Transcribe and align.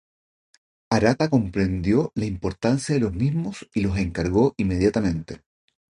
Arata 0.89 1.29
comprendió 1.29 2.11
la 2.15 2.25
importancia 2.25 2.95
de 2.95 3.01
los 3.01 3.13
mismos 3.13 3.69
y 3.71 3.81
los 3.81 3.97
encargó 3.99 4.55
inmediatamente. 4.57 5.43